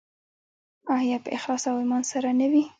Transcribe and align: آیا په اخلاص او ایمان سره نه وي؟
آیا 0.97 1.17
په 1.23 1.29
اخلاص 1.37 1.63
او 1.69 1.75
ایمان 1.81 2.03
سره 2.11 2.29
نه 2.39 2.47
وي؟ 2.51 2.63